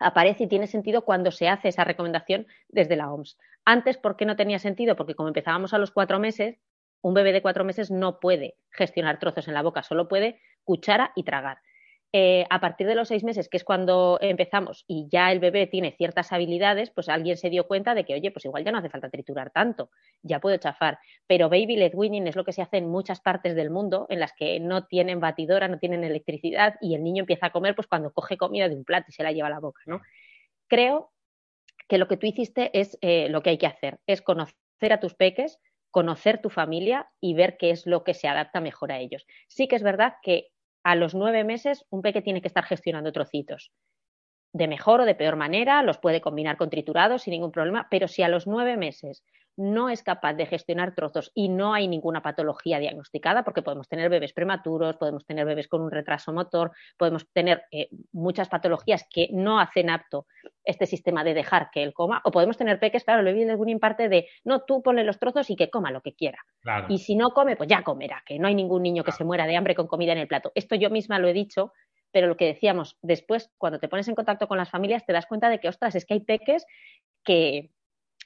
[0.00, 3.36] aparece y tiene sentido cuando se hace esa recomendación desde la OMS.
[3.64, 4.96] Antes, ¿por qué no tenía sentido?
[4.96, 6.56] Porque como empezábamos a los cuatro meses,
[7.02, 11.12] un bebé de cuatro meses no puede gestionar trozos en la boca, solo puede cuchara
[11.14, 11.58] y tragar.
[12.14, 15.66] Eh, a partir de los seis meses, que es cuando empezamos y ya el bebé
[15.66, 18.78] tiene ciertas habilidades, pues alguien se dio cuenta de que, oye, pues igual ya no
[18.78, 19.90] hace falta triturar tanto,
[20.22, 20.98] ya puedo chafar.
[21.26, 24.20] Pero baby led winning es lo que se hace en muchas partes del mundo en
[24.20, 27.86] las que no tienen batidora, no tienen electricidad y el niño empieza a comer pues
[27.86, 30.00] cuando coge comida de un plato y se la lleva a la boca, ¿no?
[30.66, 31.12] Creo
[31.88, 35.00] que lo que tú hiciste es eh, lo que hay que hacer, es conocer a
[35.00, 35.58] tus peques,
[35.90, 39.26] conocer tu familia y ver qué es lo que se adapta mejor a ellos.
[39.48, 40.52] Sí que es verdad que
[40.88, 43.72] a los nueve meses un peque tiene que estar gestionando trocitos.
[44.54, 48.08] De mejor o de peor manera, los puede combinar con triturados sin ningún problema, pero
[48.08, 49.22] si a los nueve meses
[49.58, 54.08] no es capaz de gestionar trozos y no hay ninguna patología diagnosticada, porque podemos tener
[54.08, 59.28] bebés prematuros, podemos tener bebés con un retraso motor, podemos tener eh, muchas patologías que
[59.32, 60.26] no hacen apto
[60.62, 63.68] este sistema de dejar que él coma, o podemos tener peques, claro, le viene algún
[63.80, 66.38] parte de, no, tú ponle los trozos y que coma lo que quiera.
[66.88, 69.46] Y si no come, pues ya comerá, que no hay ningún niño que se muera
[69.46, 70.52] de hambre con comida en el plato.
[70.54, 71.72] Esto yo misma lo he dicho,
[72.12, 75.26] pero lo que decíamos, después, cuando te pones en contacto con las familias, te das
[75.26, 76.64] cuenta de que, ostras, es que hay peques
[77.24, 77.70] que,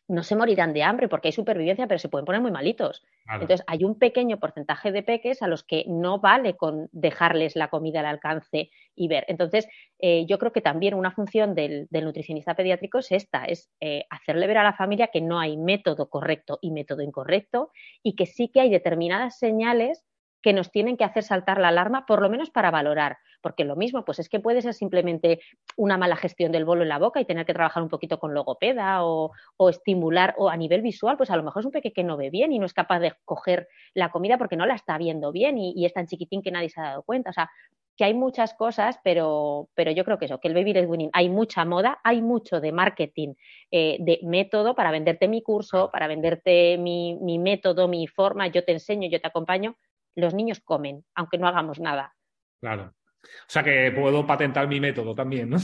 [0.08, 3.02] no se morirán de hambre porque hay supervivencia, pero se pueden poner muy malitos.
[3.32, 7.68] Entonces, hay un pequeño porcentaje de peques a los que no vale con dejarles la
[7.68, 9.24] comida al alcance y ver.
[9.28, 14.04] Entonces, eh, yo creo que también una función del, nutricionista pediátrico es esta, es eh,
[14.10, 17.70] hacerle ver a la familia que no hay método correcto y método incorrecto
[18.02, 20.04] y que sí que hay determinadas señales
[20.42, 23.76] que nos tienen que hacer saltar la alarma, por lo menos para valorar porque lo
[23.76, 25.40] mismo, pues es que puede ser simplemente
[25.76, 28.32] una mala gestión del bolo en la boca y tener que trabajar un poquito con
[28.32, 29.32] logopeda o,
[29.68, 32.30] estimular, o a nivel visual, pues a lo mejor es un peque que no ve
[32.30, 35.58] bien y no es capaz de coger la comida porque no la está viendo bien
[35.58, 37.30] y, es tan chiquitín que nadie se ha dado cuenta.
[37.30, 37.50] O sea,
[37.96, 41.10] que hay muchas cosas, pero, pero yo creo que eso, que el baby led winning
[41.12, 43.34] hay mucha moda, hay mucho de marketing,
[43.70, 48.64] eh, de método para venderte mi curso, para venderte mi, mi método, mi forma, yo
[48.64, 49.76] te enseño, yo te acompaño.
[50.14, 52.14] Los niños comen, aunque no hagamos nada.
[52.60, 52.94] Claro.
[53.22, 55.58] O sea que puedo patentar mi método también, ¿no?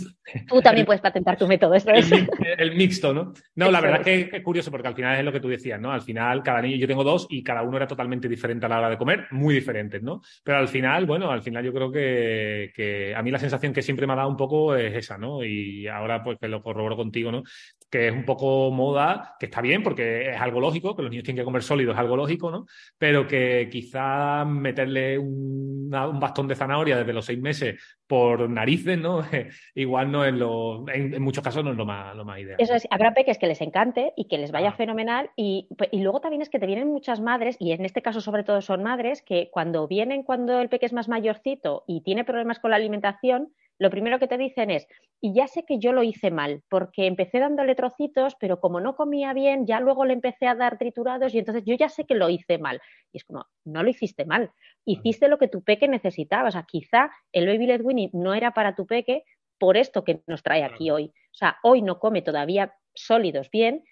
[0.47, 2.11] Tú también puedes patentar tu método, eso es.
[2.59, 3.33] El, mixto, ¿no?
[3.57, 5.81] No, la verdad es que es curioso porque al final es lo que tú decías,
[5.81, 5.90] ¿no?
[5.90, 8.79] Al final cada niño, yo tengo dos y cada uno era totalmente diferente a la
[8.79, 10.23] hora de comer, muy diferentes, ¿no?
[10.44, 13.83] Pero al final, bueno, al final yo creo que, que a mí la sensación que
[13.83, 15.44] siempre me ha dado un poco es esa, ¿no?
[15.44, 17.42] Y ahora pues que lo corroboro contigo, ¿no?
[17.90, 21.24] Que es un poco moda, que está bien porque es algo lógico, que los niños
[21.24, 22.66] tienen que comer sólidos es algo lógico, ¿no?
[22.98, 28.98] Pero que quizá meterle un, un bastón de zanahoria desde los seis meses por narices,
[28.98, 29.22] ¿no?
[29.74, 32.57] Igual no es lo, en, muchos casos no es lo más, lo más ideal.
[32.59, 34.77] Eso es, habrá peques que les encante y que les vaya ah.
[34.77, 38.20] fenomenal y, y, luego también es que te vienen muchas madres, y en este caso
[38.20, 42.24] sobre todo son madres, que cuando vienen cuando el peque es más mayorcito y tiene
[42.24, 44.88] problemas con la alimentación, lo primero que te dicen es,
[45.21, 48.97] y ya sé que yo lo hice mal, porque empecé dándole trocitos, pero como no
[48.97, 52.14] comía bien, ya luego le empecé a dar triturados y entonces yo ya sé que
[52.14, 52.81] lo hice mal.
[53.12, 54.51] Y es como, no lo hiciste mal,
[54.85, 56.49] hiciste lo que tu peque necesitaba.
[56.49, 59.25] O sea, quizá el baby led winning no era para tu peque
[59.59, 61.07] por esto que nos trae aquí hoy.
[61.07, 63.85] O sea, hoy no come todavía sólidos bien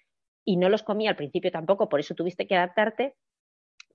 [0.43, 3.15] y no los comía al principio tampoco, por eso tuviste que adaptarte,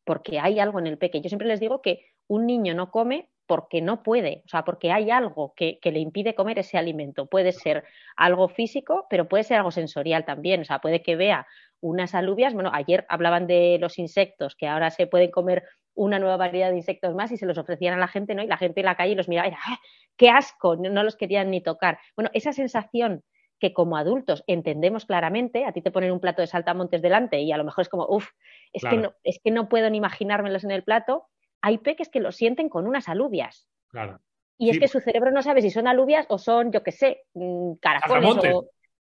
[0.04, 1.20] porque hay algo en el peque.
[1.20, 4.90] Yo siempre les digo que un niño no come porque no puede, o sea, porque
[4.90, 7.26] hay algo que, le impide comer ese alimento.
[7.26, 7.84] Puede ser
[8.16, 10.62] algo físico, pero puede ser algo sensorial también.
[10.62, 11.46] O sea, puede que vea
[11.82, 12.54] unas alubias.
[12.54, 16.78] Bueno, ayer hablaban de los insectos, que ahora se pueden comer una nueva variedad de
[16.78, 18.42] insectos más y se los ofrecían a la gente, ¿no?
[18.42, 19.78] Y la gente en la calle los miraba y era, ¡Ah,
[20.16, 20.76] ¡qué asco!
[20.76, 21.98] No, los querían ni tocar.
[22.16, 23.22] Bueno, esa sensación
[23.60, 27.52] que como adultos entendemos claramente, a ti te ponen un plato de saltamontes delante y
[27.52, 28.30] a lo mejor es como, uff,
[28.72, 31.28] es, que no, es que no puedo ni imaginármelos en el plato,
[31.62, 33.68] hay peques que lo sienten con unas alubias.
[33.88, 34.20] Claro.
[34.58, 37.22] Y es que su cerebro no sabe si son alubias o son, yo qué sé,
[37.34, 38.36] mm, caracoles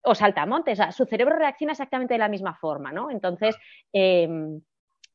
[0.04, 0.80] o, saltamontes.
[0.80, 3.10] O sea, su cerebro reacciona exactamente de la misma forma, ¿no?
[3.10, 3.56] Entonces,
[3.92, 4.62] em,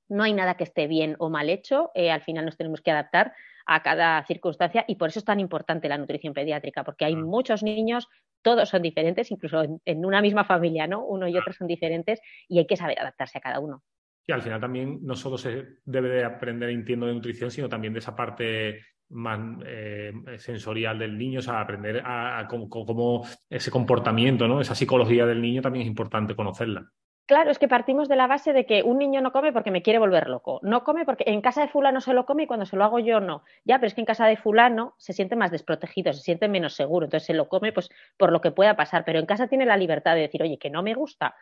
[0.09, 1.91] no hay nada que esté bien o mal hecho.
[1.95, 3.35] Eh, al final nos tenemos que adaptar
[3.67, 7.63] a cada circunstancia y por eso es tan importante la nutrición pediátrica, porque hay muchos
[7.63, 8.09] niños,
[8.43, 11.05] todos son diferentes, incluso en, una misma familia, ¿no?
[11.05, 13.83] Uno y otro son diferentes y hay que saber adaptarse a cada uno.
[14.27, 17.93] Y al final también no solo se debe de aprender, entiendo, de nutrición, sino también
[17.93, 18.81] de esa parte
[19.11, 24.61] más eh, sensorial del niño, o sea, aprender a, cómo, ese comportamiento, ¿no?
[24.61, 26.91] Esa psicología del niño también es importante conocerla.
[27.27, 29.81] Claro, es que partimos de la base de que un niño no come porque me
[29.81, 30.59] quiere volver loco.
[30.63, 32.99] No come porque en casa de fulano se lo come y cuando se lo hago
[32.99, 33.45] yo no.
[33.65, 36.75] Ya, pero es que en casa de fulano se siente más desprotegido, se siente menos
[36.75, 37.07] seguro.
[37.07, 39.05] Entonces se lo come pues por lo que pueda pasar.
[39.05, 41.37] Pero en casa tiene la libertad de decir, oye, que no me gusta,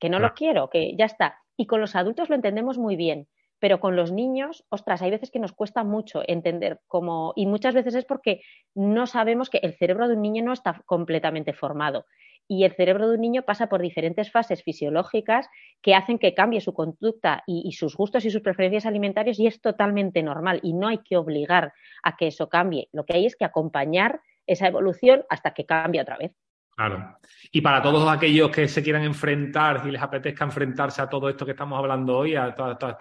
[0.00, 1.38] que no lo quiero, que ya está.
[1.56, 3.28] Y con los adultos lo entendemos muy bien.
[3.58, 7.74] Pero con los niños, ostras, hay veces que nos cuesta mucho entender cómo, y muchas
[7.74, 8.40] veces es porque
[8.74, 12.06] no sabemos que el cerebro de un niño no está completamente formado
[12.50, 15.48] y el cerebro de un niño pasa por diferentes fases fisiológicas
[15.80, 19.60] que hacen que cambie su conducta y, sus gustos y sus preferencias alimentarias y es
[19.60, 22.88] totalmente normal y no hay que obligar a que eso cambie.
[22.90, 26.32] Lo que hay es que acompañar esa evolución hasta que cambie otra vez.
[26.80, 27.18] Claro.
[27.52, 31.44] Y para todos aquellos que se quieran enfrentar y les apetezca enfrentarse a todo esto
[31.44, 32.96] que estamos hablando hoy, a toda, esta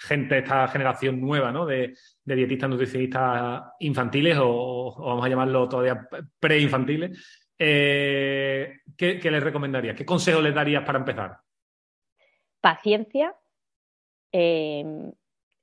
[0.00, 1.64] gente, esta generación nueva, ¿no?
[1.64, 6.08] De, dietistas nutricionistas infantiles o, vamos a llamarlo todavía
[6.40, 9.94] preinfantiles, eh, ¿qué, les recomendarías?
[9.94, 11.38] ¿Qué consejo les darías para empezar?
[12.60, 13.36] Paciencia
[14.32, 15.12] eh,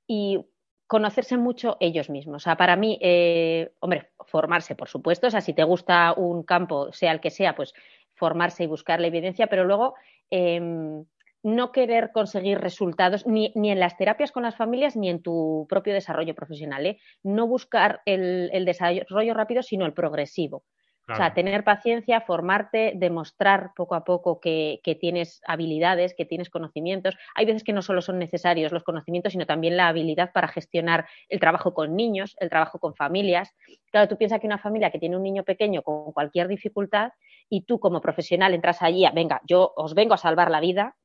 [0.07, 0.39] y
[0.87, 2.37] conocerse mucho ellos mismos.
[2.37, 5.27] O sea, para mí, eh, hombre, formarse, por supuesto.
[5.27, 7.73] O sea, si te gusta un campo, sea el que sea, pues
[8.15, 9.95] formarse y buscar la evidencia, pero luego
[10.31, 11.05] em,
[11.43, 15.93] no querer conseguir resultados ni, en las terapias con las familias ni en tu propio
[15.93, 16.97] desarrollo profesional.
[17.21, 20.63] No buscar el desarrollo rápido, sino el progresivo.
[21.09, 27.15] O sea, tener paciencia, formarte, demostrar poco a poco que, tienes habilidades, que tienes conocimientos.
[27.33, 31.07] Hay veces que no solo son necesarios los conocimientos, sino también la habilidad para gestionar
[31.29, 33.55] el trabajo con niños, el trabajo con familias.
[33.89, 37.11] Claro, tú piensas que una familia que tiene un niño pequeño con cualquier dificultad
[37.47, 40.97] y tú como profesional entras allí, a, venga, yo os vengo a salvar la vida,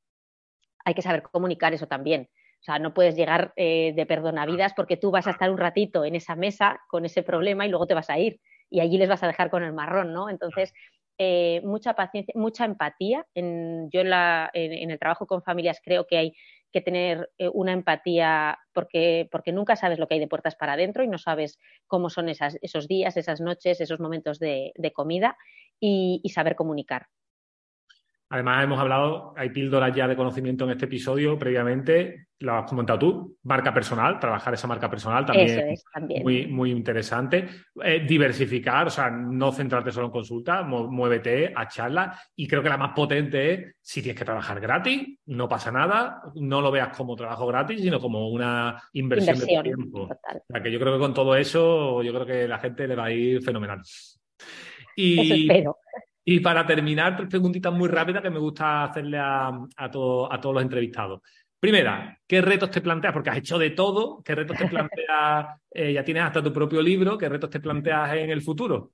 [0.85, 2.29] hay que saber comunicar eso también.
[2.61, 6.05] O sea, no puedes llegar eh, de perdonavidas porque tú vas a estar un ratito
[6.05, 8.41] en esa mesa con ese problema y luego te vas a ir
[8.73, 10.31] y allí les vas a dejar con el marrón, ¿no?
[10.31, 10.73] Entonces,
[11.19, 13.27] eh, mucha paciencia, mucha empatía.
[13.35, 16.35] En, yo en, la, en, el trabajo con familias creo que hay
[16.73, 20.73] que tener eh, una empatía porque, porque nunca sabes lo que hay de puertas para
[20.73, 25.37] adentro y no sabes cómo son esas, esos días, esas noches, esos momentos de, comida
[25.79, 27.09] y saber comunicar.
[28.33, 32.99] Además, hemos hablado, hay píldoras ya de conocimiento en este episodio previamente, lo has comentado
[32.99, 35.85] tú, marca personal, trabajar esa marca personal también, es,
[36.23, 37.47] Muy, muy interesante.
[37.85, 42.19] Eh, diversificar, o sea, no centrarte solo en consulta, muévete a charlas.
[42.35, 46.23] Y creo que la más potente es, si tienes que trabajar gratis, no pasa nada,
[46.37, 50.05] no lo veas como trabajo gratis, sino como una inversión, de tiempo.
[50.05, 50.09] O
[50.49, 53.05] sea, que yo creo que con todo eso, yo creo que la gente le va
[53.05, 53.83] a ir fenomenal.
[54.97, 55.77] Y, espero.
[56.25, 60.63] Y para terminar, tres preguntitas muy rápidas que me gusta hacerle a, a, todos los
[60.63, 61.21] entrevistados.
[61.59, 63.13] Primera, ¿qué retos te planteas?
[63.13, 64.23] Porque has hecho de todo.
[64.25, 65.59] ¿Qué retos te planteas?
[65.71, 67.19] Eh, ya tienes hasta tu propio libro.
[67.19, 68.93] ¿Qué retos te planteas en el futuro?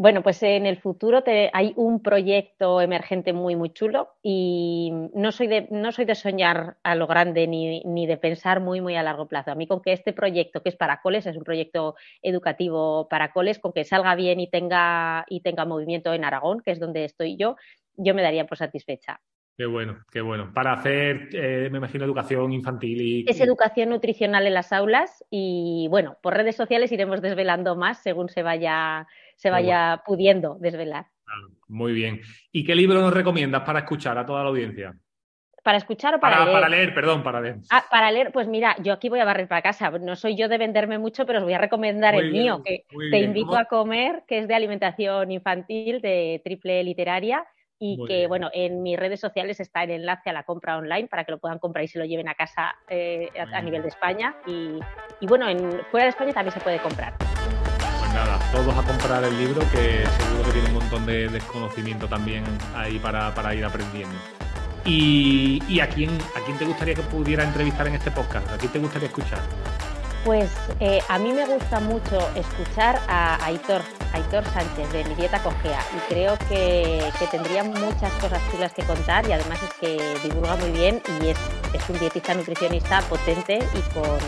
[0.00, 5.46] Bueno, pues en el futuro hay un proyecto emergente muy, muy chulo y no soy
[5.46, 9.02] de, no soy de soñar a lo grande ni, ni, de pensar muy, muy a
[9.02, 9.50] largo plazo.
[9.50, 13.30] A mí con que este proyecto, que es para coles, es un proyecto educativo para
[13.30, 17.04] coles, con que salga bien y tenga, y tenga movimiento en Aragón, que es donde
[17.04, 17.56] estoy yo,
[17.94, 19.20] yo me daría por satisfecha.
[19.58, 20.50] Qué bueno, qué bueno.
[20.54, 23.24] Para hacer, eh, me imagino, educación infantil y...
[23.28, 28.30] Es educación nutricional en las aulas y, bueno, por redes sociales iremos desvelando más según
[28.30, 29.06] se vaya
[29.40, 31.06] se vaya pudiendo desvelar.
[31.66, 32.20] Muy bien.
[32.52, 34.94] ¿Y qué libro nos recomiendas para escuchar a toda la audiencia?
[35.62, 36.52] ¿Para escuchar o para, leer?
[36.52, 37.56] Para leer, perdón, para leer.
[37.70, 39.90] Ah, para leer, pues mira, yo aquí voy a barrer para casa.
[39.90, 43.18] No soy yo de venderme mucho, pero os voy a recomendar el mío, que te
[43.20, 47.46] invito a comer, que es de alimentación infantil, de triple literaria,
[47.78, 51.24] y que, bueno, en mis redes sociales está el enlace a la compra online para
[51.24, 54.36] que lo puedan comprar y se lo lleven a casa eh, a, nivel de España.
[54.46, 54.78] Y,
[55.20, 57.14] y bueno, en, fuera de España también se puede comprar
[58.24, 62.44] nada, todos a comprar el libro que seguro que tiene un montón de desconocimiento también
[62.74, 64.14] ahí para, ir aprendiendo.
[64.84, 68.50] ¿Y, a, quién, a quién te gustaría que pudiera entrevistar en este podcast?
[68.50, 69.40] ¿A quién te gustaría escuchar?
[70.24, 70.50] Pues
[70.80, 73.80] eh, a mí me gusta mucho escuchar a Aitor,
[74.12, 79.26] Aitor Sánchez de Mi Dieta Cogea y creo que, tendría muchas cosas chulas que contar
[79.28, 81.38] y además es que divulga muy bien y es,
[81.72, 84.18] es un dietista nutricionista potente y con,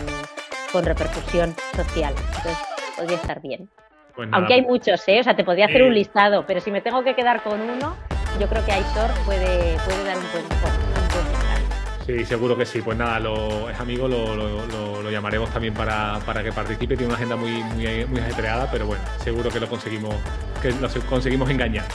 [0.71, 2.13] con repercusión social.
[2.17, 2.57] Entonces,
[2.95, 3.69] podría estar bien.
[4.15, 5.19] Pues Aunque hay muchos, ¿eh?
[5.19, 7.95] O sea, te podría hacer un listado, pero si me tengo que quedar con uno,
[8.39, 12.81] yo creo que Aitor puede, puede dar un buen, un Sí, seguro que sí.
[12.81, 16.95] Pues nada, lo, es amigo, lo, llamaremos también para, que participe.
[16.95, 20.15] Tiene una agenda muy, muy, muy ajetreada, pero bueno, seguro que lo conseguimos,
[20.61, 21.85] que lo conseguimos engañar.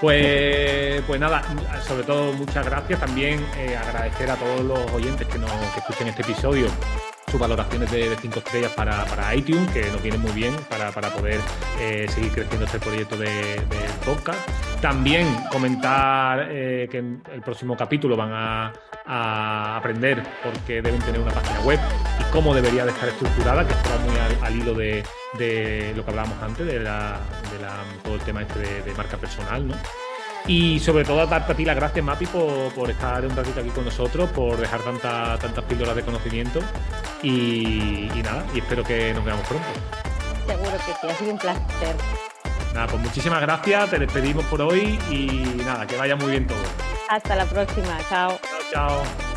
[0.00, 1.42] Pues, pues nada,
[1.86, 2.98] sobre todo muchas gracias.
[2.98, 6.66] También eh, agradecer a todos los oyentes que, nos, que escuchen este episodio
[7.30, 11.40] sus valoraciones de 5 estrellas para, para, iTunes, que nos vienen muy bien para, poder
[11.80, 13.60] eh, seguir creciendo este proyecto de,
[14.04, 14.40] podcast.
[14.80, 18.72] También comentar eh, que en el próximo capítulo van a,
[19.76, 21.80] aprender por qué deben tener una página web
[22.20, 25.02] y cómo debería de estar estructurada, que está muy al, hilo de,
[25.96, 27.18] lo que hablábamos antes, de, la,
[28.04, 29.74] todo el tema este de, marca personal, ¿no?
[30.46, 33.84] Y sobre todo darte a ti las gracias, Mapi, por, estar un ratito aquí con
[33.84, 36.60] nosotros, por dejar tanta, tantas píldoras de conocimiento.
[37.22, 39.66] Y, nada, y espero que nos veamos pronto.
[40.46, 41.96] Seguro que sí, ha sido un placer.
[42.74, 46.58] Nada, pues muchísimas gracias, te despedimos por hoy y nada, que vaya muy bien todo.
[47.08, 48.38] Hasta la próxima, chao.
[48.72, 49.29] Chao, chao.